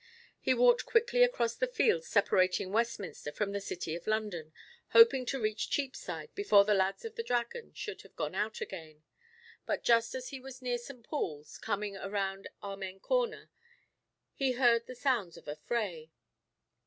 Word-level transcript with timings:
He 0.39 0.55
walked 0.55 0.87
quickly 0.87 1.21
across 1.21 1.55
the 1.55 1.67
fields 1.67 2.07
separating 2.07 2.71
Westminster 2.71 3.31
from 3.31 3.51
the 3.51 3.61
City 3.61 3.93
of 3.93 4.07
London, 4.07 4.51
hoping 4.93 5.27
to 5.27 5.39
reach 5.39 5.69
Cheapside 5.69 6.33
before 6.33 6.65
the 6.65 6.73
lads 6.73 7.05
of 7.05 7.13
the 7.13 7.21
Dragon 7.21 7.71
should 7.75 8.01
have 8.01 8.15
gone 8.15 8.33
out 8.33 8.61
again; 8.61 9.03
but 9.67 9.83
just 9.83 10.15
as 10.15 10.29
he 10.29 10.39
was 10.39 10.59
near 10.59 10.79
St. 10.79 11.03
Paul's, 11.03 11.59
coming 11.59 11.93
round 11.93 12.49
Amen 12.63 12.99
Corner, 12.99 13.51
he 14.33 14.53
heard 14.53 14.87
the 14.87 14.95
sounds 14.95 15.37
of 15.37 15.47
a 15.47 15.55
fray. 15.55 16.09